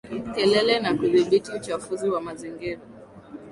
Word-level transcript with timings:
Kelele 0.33 0.79
na 0.79 0.93
kudhibiti 0.97 1.51
uchafuzi 1.51 2.09
wa 2.09 2.21
mazingira 2.21 2.81